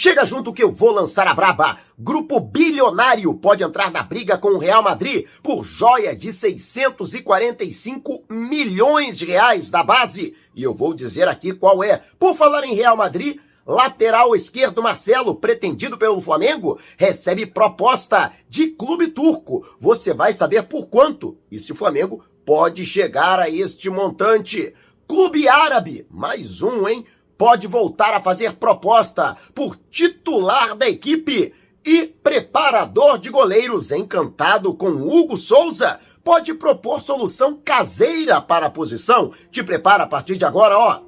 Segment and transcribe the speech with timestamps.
[0.00, 1.76] Chega junto que eu vou lançar a braba.
[1.98, 9.18] Grupo bilionário pode entrar na briga com o Real Madrid por joia de 645 milhões
[9.18, 10.36] de reais da base.
[10.54, 12.00] E eu vou dizer aqui qual é.
[12.16, 19.08] Por falar em Real Madrid, lateral esquerdo Marcelo, pretendido pelo Flamengo, recebe proposta de clube
[19.08, 19.66] turco.
[19.80, 24.72] Você vai saber por quanto e se o Flamengo pode chegar a este montante.
[25.08, 27.04] Clube árabe, mais um, hein?
[27.38, 31.54] Pode voltar a fazer proposta por titular da equipe
[31.84, 39.32] e preparador de goleiros encantado com Hugo Souza pode propor solução caseira para a posição.
[39.50, 41.00] Te prepara a partir de agora, ó.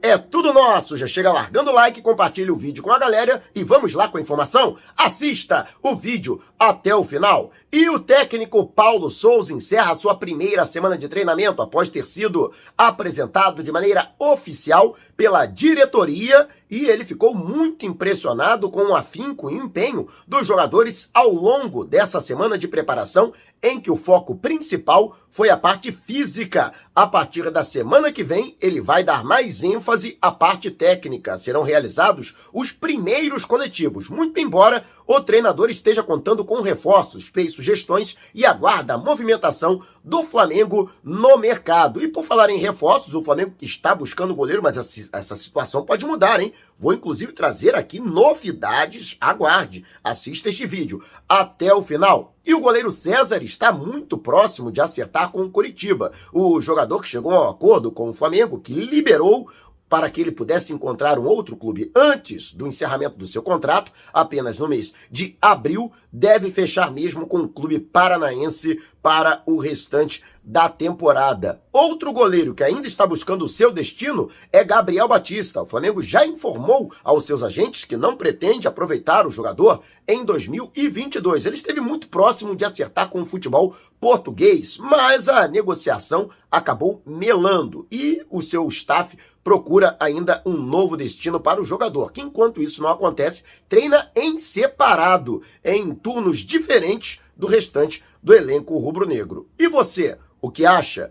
[0.00, 0.96] É tudo nosso.
[0.96, 4.16] Já chega largando o like, compartilha o vídeo com a galera e vamos lá com
[4.16, 4.78] a informação.
[4.96, 7.50] Assista o vídeo até o final.
[7.72, 13.62] E o técnico Paulo Souza encerra sua primeira semana de treinamento após ter sido apresentado
[13.62, 20.08] de maneira oficial pela diretoria e ele ficou muito impressionado com o afinco e empenho
[20.26, 25.56] dos jogadores ao longo dessa semana de preparação, em que o foco principal foi a
[25.56, 26.72] parte física.
[26.94, 31.36] A partir da semana que vem, ele vai dar mais ênfase à parte técnica.
[31.36, 38.16] Serão realizados os primeiros coletivos, muito embora o treinador esteja contando com reforços, fez sugestões
[38.34, 42.02] e aguarda a movimentação do Flamengo no mercado.
[42.02, 46.40] E por falar em reforços, o Flamengo está buscando goleiro, mas essa situação pode mudar,
[46.40, 46.52] hein?
[46.76, 49.16] Vou inclusive trazer aqui novidades.
[49.20, 52.34] Aguarde, assista este vídeo até o final.
[52.44, 56.10] E o goleiro César está muito próximo de acertar com o Curitiba.
[56.32, 59.48] O jogador que chegou a um acordo com o Flamengo, que liberou
[59.90, 64.56] para que ele pudesse encontrar um outro clube antes do encerramento do seu contrato, apenas
[64.60, 70.68] no mês de abril, deve fechar mesmo com o clube paranaense para o restante da
[70.68, 71.60] temporada.
[71.72, 75.62] Outro goleiro que ainda está buscando o seu destino é Gabriel Batista.
[75.62, 81.46] O Flamengo já informou aos seus agentes que não pretende aproveitar o jogador em 2022.
[81.46, 87.86] Ele esteve muito próximo de acertar com o futebol português, mas a negociação acabou melando
[87.90, 89.16] e o seu staff
[89.50, 94.38] procura ainda um novo destino para o jogador, que enquanto isso não acontece, treina em
[94.38, 99.48] separado, em turnos diferentes do restante do elenco rubro-negro.
[99.58, 100.16] E você?
[100.40, 101.10] o que acha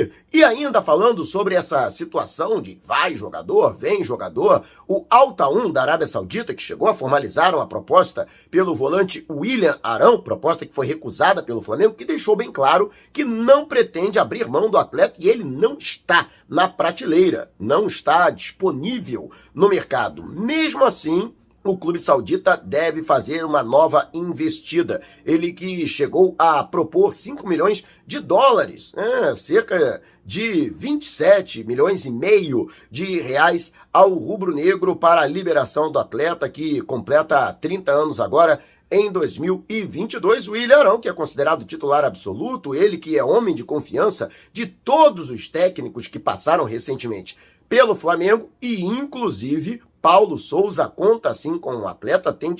[0.33, 5.81] E ainda falando sobre essa situação de vai jogador, vem jogador, o Alta 1 da
[5.81, 10.87] Arábia Saudita, que chegou a formalizar uma proposta pelo volante William Arão, proposta que foi
[10.87, 15.27] recusada pelo Flamengo, que deixou bem claro que não pretende abrir mão do atleta e
[15.27, 20.23] ele não está na prateleira, não está disponível no mercado.
[20.23, 25.01] Mesmo assim, o clube saudita deve fazer uma nova investida.
[25.25, 29.35] Ele que chegou a propor 5 milhões de dólares, né?
[29.35, 36.49] cerca de 27 milhões e meio de reais ao rubro-negro para a liberação do atleta
[36.49, 40.47] que completa 30 anos agora em 2022.
[40.47, 44.65] O William Arão, que é considerado titular absoluto, ele que é homem de confiança de
[44.65, 47.37] todos os técnicos que passaram recentemente
[47.69, 52.55] pelo Flamengo e inclusive Paulo Souza conta assim com o atleta, tem,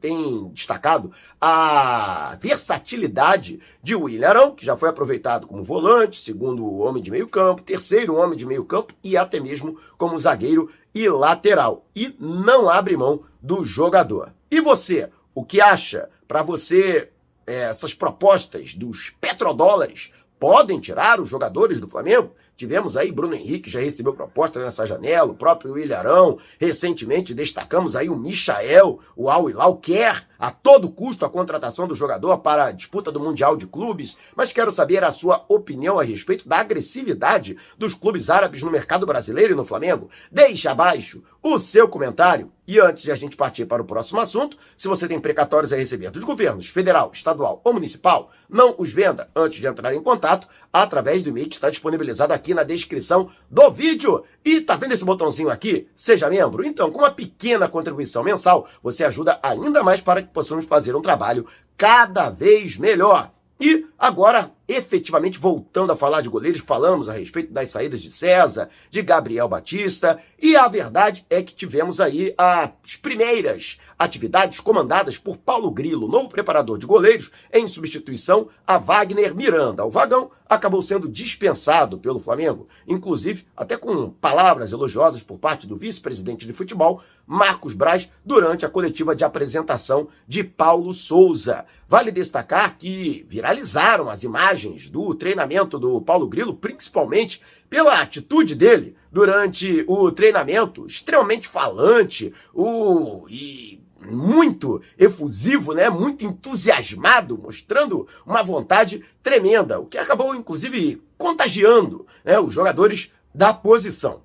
[0.00, 7.02] tem destacado a versatilidade de William Arão, que já foi aproveitado como volante, segundo homem
[7.02, 11.86] de meio campo, terceiro homem de meio campo e até mesmo como zagueiro e lateral.
[11.94, 14.32] E não abre mão do jogador.
[14.50, 17.10] E você, o que acha para você
[17.46, 22.32] é, essas propostas dos petrodólares podem tirar os jogadores do Flamengo?
[22.62, 26.38] Tivemos aí Bruno Henrique, já recebeu proposta nessa janela, o próprio Ilharão.
[26.60, 31.94] Recentemente destacamos aí o Michael, o Al Hilal quer a todo custo a contratação do
[31.94, 36.04] jogador para a disputa do Mundial de Clubes, mas quero saber a sua opinião a
[36.04, 40.08] respeito da agressividade dos clubes árabes no mercado brasileiro e no Flamengo.
[40.30, 42.52] Deixe abaixo o seu comentário.
[42.66, 45.76] E antes de a gente partir para o próximo assunto, se você tem precatórios a
[45.76, 50.46] receber dos governos federal, estadual ou municipal, não os venda antes de entrar em contato
[50.72, 54.24] através do e-mail que está disponibilizado aqui na descrição do vídeo.
[54.44, 55.88] E tá vendo esse botãozinho aqui?
[55.94, 56.64] Seja membro.
[56.64, 61.02] Então, com uma pequena contribuição mensal, você ajuda ainda mais para que possamos fazer um
[61.02, 61.46] trabalho
[61.76, 63.30] cada vez melhor.
[63.60, 68.68] E agora, efetivamente, voltando a falar de goleiros, falamos a respeito das saídas de César,
[68.90, 75.36] de Gabriel Batista, e a verdade é que tivemos aí as primeiras atividades comandadas por
[75.36, 79.84] Paulo Grilo, novo preparador de goleiros, em substituição a Wagner Miranda.
[79.84, 85.76] O Vagão acabou sendo dispensado pelo Flamengo, inclusive até com palavras elogiosas por parte do
[85.76, 87.00] vice-presidente de futebol,
[87.32, 91.64] Marcos Braz, durante a coletiva de apresentação de Paulo Souza.
[91.88, 97.40] Vale destacar que viralizaram as imagens do treinamento do Paulo Grilo, principalmente
[97.70, 105.88] pela atitude dele durante o treinamento, extremamente falante, o e muito efusivo, né?
[105.88, 113.54] Muito entusiasmado, mostrando uma vontade tremenda, o que acabou inclusive contagiando né, os jogadores da
[113.54, 114.20] posição.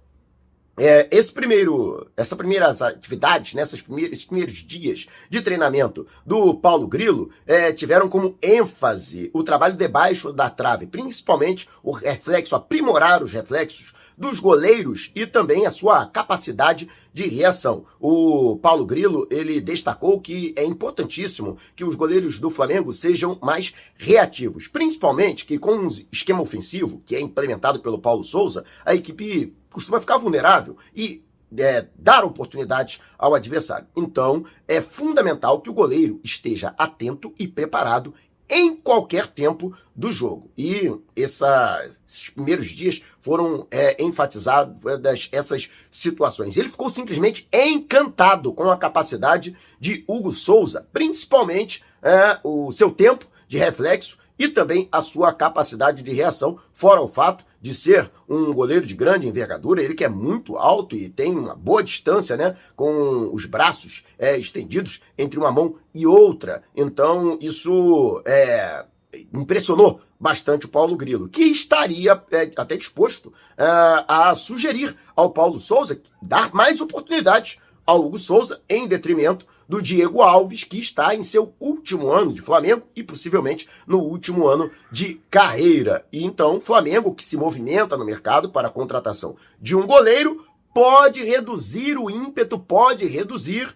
[0.80, 6.88] É, esse primeiro, essa primeiras atividades, né, primeiras, esses primeiros dias de treinamento do Paulo
[6.88, 13.32] Grilo é, tiveram como ênfase o trabalho debaixo da trave, principalmente o reflexo, aprimorar os
[13.32, 17.86] reflexos dos goleiros e também a sua capacidade de reação.
[18.00, 23.74] O Paulo Grilo, ele destacou que é importantíssimo que os goleiros do Flamengo sejam mais
[23.96, 29.54] reativos, principalmente que com um esquema ofensivo que é implementado pelo Paulo Souza, a equipe
[29.70, 31.24] costuma ficar vulnerável e
[31.56, 33.88] é, dar oportunidades ao adversário.
[33.96, 38.14] Então, é fundamental que o goleiro esteja atento e preparado
[38.50, 40.50] em qualquer tempo do jogo.
[40.58, 46.56] E essa, esses primeiros dias foram é, enfatizadas essas situações.
[46.56, 53.26] Ele ficou simplesmente encantado com a capacidade de Hugo Souza, principalmente é, o seu tempo
[53.48, 58.54] de reflexo e também a sua capacidade de reação, fora o fato de ser um
[58.54, 62.56] goleiro de grande envergadura, ele que é muito alto e tem uma boa distância, né,
[62.76, 66.64] com os braços é, estendidos entre uma mão e outra.
[66.76, 68.86] Então, isso é,
[69.34, 73.64] impressionou bastante o Paulo Grilo, que estaria é, até disposto é,
[74.08, 80.22] a sugerir ao Paulo Souza dar mais oportunidades ao Hugo Souza em detrimento do Diego
[80.22, 85.22] Alves, que está em seu último ano de Flamengo e possivelmente no último ano de
[85.30, 86.06] carreira.
[86.12, 91.24] E então, Flamengo, que se movimenta no mercado para a contratação de um goleiro, pode
[91.24, 93.76] reduzir o ímpeto, pode reduzir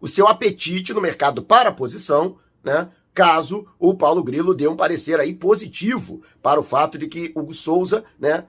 [0.00, 2.88] o seu apetite no mercado para a posição, né?
[3.12, 7.52] Caso o Paulo Grilo dê um parecer aí positivo para o fato de que o
[7.52, 8.44] Souza, né,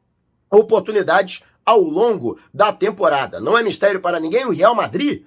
[0.50, 3.40] oportunidades ao longo da temporada.
[3.40, 5.26] Não é mistério para ninguém, o Real Madrid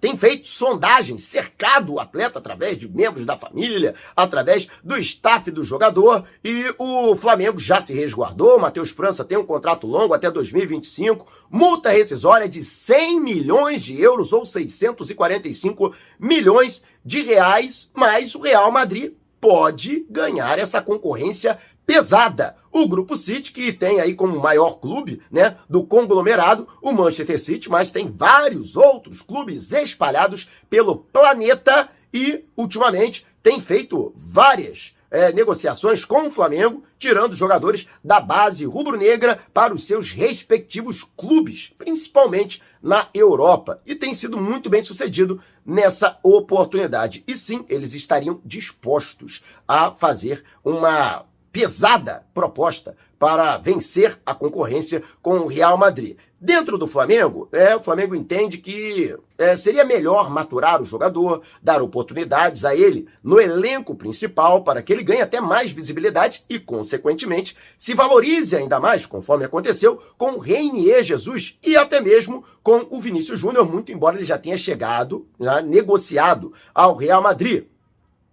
[0.00, 5.62] tem feito sondagens, cercado o atleta através de membros da família, através do staff do
[5.62, 8.58] jogador, e o Flamengo já se resguardou.
[8.58, 14.32] Matheus França tem um contrato longo até 2025, multa rescisória de 100 milhões de euros
[14.32, 19.12] ou 645 milhões de reais, mas o Real Madrid
[19.44, 22.56] pode ganhar essa concorrência pesada.
[22.72, 27.70] O Grupo City, que tem aí como maior clube né, do conglomerado o Manchester City,
[27.70, 36.04] mas tem vários outros clubes espalhados pelo planeta e, ultimamente, tem feito várias é, negociações
[36.04, 43.08] com o Flamengo, tirando jogadores da base rubro-negra para os seus respectivos clubes, principalmente na
[43.14, 43.80] Europa.
[43.86, 47.22] E tem sido muito bem sucedido nessa oportunidade.
[47.28, 55.38] E sim, eles estariam dispostos a fazer uma pesada proposta para vencer a concorrência com
[55.38, 56.16] o Real Madrid.
[56.40, 61.80] Dentro do Flamengo, é, o Flamengo entende que é, seria melhor maturar o jogador, dar
[61.80, 67.56] oportunidades a ele no elenco principal para que ele ganhe até mais visibilidade e, consequentemente,
[67.78, 73.00] se valorize ainda mais, conforme aconteceu com o Reinier Jesus e até mesmo com o
[73.00, 77.64] Vinícius Júnior, muito embora ele já tenha chegado, já, negociado ao Real Madrid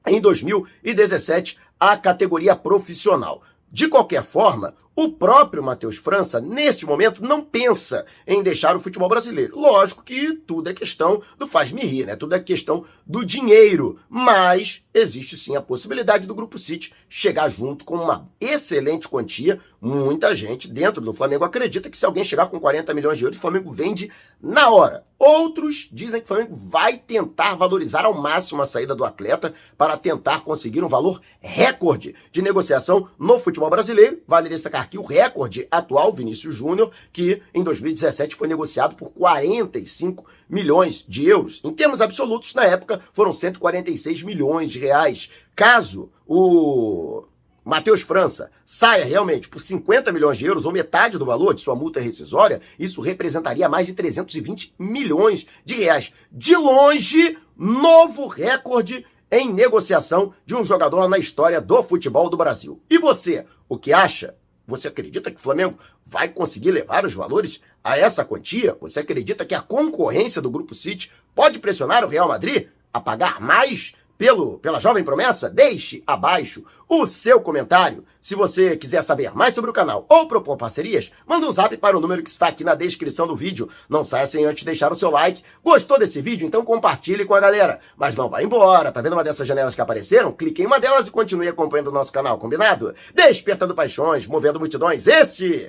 [0.07, 3.41] em 2017 a categoria profissional.
[3.71, 9.07] De qualquer forma, o próprio Matheus França, neste momento, não pensa em deixar o futebol
[9.07, 9.57] brasileiro.
[9.57, 12.15] Lógico que tudo é questão do faz-me rir, né?
[12.15, 13.99] Tudo é questão do dinheiro.
[14.09, 19.61] Mas existe sim a possibilidade do Grupo City chegar junto com uma excelente quantia.
[19.79, 23.37] Muita gente dentro do Flamengo acredita que se alguém chegar com 40 milhões de euros,
[23.37, 25.05] o Flamengo vende na hora.
[25.17, 29.97] Outros dizem que o Flamengo vai tentar valorizar ao máximo a saída do atleta para
[29.97, 34.21] tentar conseguir um valor recorde de negociação no futebol brasileiro.
[34.27, 40.25] Vale destacar aqui o recorde atual, Vinícius Júnior, que em 2017 foi negociado por 45
[40.49, 41.61] milhões de euros.
[41.63, 45.29] Em termos absolutos, na época, foram 146 milhões de reais.
[45.55, 47.23] Caso o
[47.63, 51.75] Matheus França saia realmente por 50 milhões de euros, ou metade do valor de sua
[51.75, 56.11] multa rescisória, isso representaria mais de 320 milhões de reais.
[56.31, 62.81] De longe, novo recorde em negociação de um jogador na história do futebol do Brasil.
[62.89, 64.35] E você, o que acha?
[64.71, 68.75] Você acredita que o Flamengo vai conseguir levar os valores a essa quantia?
[68.81, 73.39] Você acredita que a concorrência do Grupo City pode pressionar o Real Madrid a pagar
[73.39, 75.49] mais pelo, pela jovem promessa?
[75.49, 78.05] Deixe abaixo o seu comentário.
[78.21, 81.97] Se você quiser saber mais sobre o canal ou propor parcerias, manda um zap para
[81.97, 83.67] o número que está aqui na descrição do vídeo.
[83.89, 85.41] Não saia sem antes deixar o seu like.
[85.63, 86.45] Gostou desse vídeo?
[86.45, 87.79] Então compartilhe com a galera.
[87.97, 88.91] Mas não vá embora.
[88.91, 90.31] Tá vendo uma dessas janelas que apareceram?
[90.31, 92.93] Clique em uma delas e continue acompanhando o nosso canal, combinado?
[93.15, 95.07] Despertando paixões, movendo multidões.
[95.07, 95.67] Este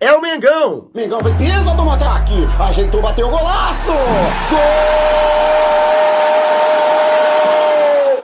[0.00, 0.90] é o Mengão.
[0.92, 2.44] Mengão vem pisa do ataque.
[2.58, 3.92] Ajeitou, bateu o golaço.
[4.50, 5.67] Gol!